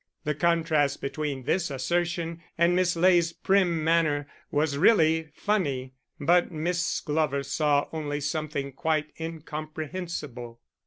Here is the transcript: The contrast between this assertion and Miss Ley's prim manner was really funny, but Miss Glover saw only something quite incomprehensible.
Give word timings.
The 0.23 0.33
contrast 0.33 0.99
between 0.99 1.43
this 1.43 1.69
assertion 1.69 2.41
and 2.57 2.75
Miss 2.75 2.95
Ley's 2.95 3.33
prim 3.33 3.83
manner 3.83 4.27
was 4.49 4.75
really 4.79 5.29
funny, 5.35 5.93
but 6.19 6.51
Miss 6.51 7.01
Glover 7.01 7.43
saw 7.43 7.87
only 7.93 8.19
something 8.19 8.71
quite 8.71 9.11
incomprehensible. 9.19 10.59